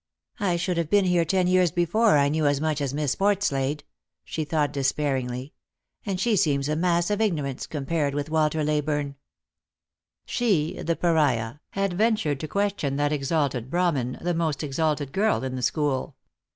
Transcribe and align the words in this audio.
"I 0.39 0.55
should 0.55 0.77
have 0.77 0.87
to 0.87 0.89
be 1.03 1.07
here 1.07 1.23
ten 1.23 1.45
years 1.45 1.69
before 1.69 2.17
I 2.17 2.27
knew 2.27 2.47
as 2.47 2.59
much 2.59 2.81
as 2.81 2.91
Miss 2.91 3.13
Portslade," 3.15 3.83
she 4.25 4.43
thought 4.43 4.73
despairingly;" 4.73 5.53
and 6.07 6.19
she 6.19 6.35
seems 6.35 6.67
a 6.67 6.75
mass 6.75 7.11
of 7.11 7.21
ignorance, 7.21 7.67
compared 7.67 8.15
with 8.15 8.27
Walter 8.31 8.63
Leyburne." 8.63 9.13
She, 10.25 10.81
the 10.81 10.95
Pariah, 10.95 11.57
had 11.73 11.93
ventured 11.93 12.39
to 12.39 12.47
question 12.47 12.95
that 12.95 13.13
exalted 13.13 13.69
Brahmin, 13.69 14.17
the 14.21 14.33
most 14.33 14.63
exalted 14.63 15.11
girl 15.11 15.43
in 15.43 15.55
the 15.55 15.61
school. 15.61 16.15